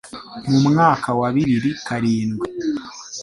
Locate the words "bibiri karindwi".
1.35-2.47